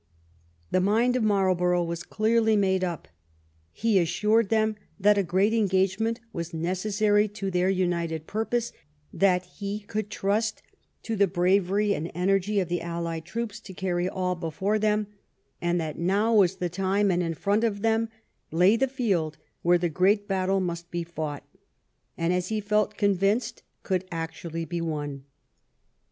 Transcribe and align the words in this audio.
The 0.71 0.81
mind 0.81 1.15
of 1.15 1.21
Marlborough 1.21 1.83
was 1.83 2.01
clearly 2.01 2.55
made 2.55 2.83
up. 2.83 3.07
He 3.71 3.99
assured 3.99 4.49
them 4.49 4.75
that 4.99 5.19
a 5.19 5.21
great 5.21 5.53
engagement 5.53 6.19
was 6.33 6.55
necessary 6.55 7.27
to 7.27 7.51
their 7.51 7.69
united 7.69 8.25
purpose; 8.25 8.73
that 9.13 9.43
he 9.59 9.81
could 9.81 10.09
trust 10.09 10.63
to 11.03 11.15
the 11.15 11.27
bravery 11.27 11.93
and 11.93 12.09
energy 12.15 12.59
of 12.59 12.67
the 12.67 12.81
allied 12.81 13.25
troops 13.25 13.59
to 13.59 13.75
carry 13.75 14.09
all 14.09 14.33
before 14.33 14.79
them, 14.79 15.05
and 15.61 15.79
that 15.79 15.99
now 15.99 16.33
was 16.33 16.55
the 16.55 16.67
time 16.67 17.11
and 17.11 17.21
in 17.21 17.35
front 17.35 17.63
of 17.63 17.83
them 17.83 18.09
lay 18.49 18.75
the 18.75 18.87
field 18.87 19.37
where 19.61 19.77
the 19.77 19.87
great 19.87 20.27
battle 20.27 20.59
must 20.59 20.89
be 20.89 21.03
fought, 21.03 21.43
and, 22.17 22.33
as 22.33 22.47
he 22.47 22.59
felt 22.59 22.97
convinced, 22.97 23.61
could 23.83 24.03
actually 24.11 24.65
be 24.65 24.81
won. 24.81 25.25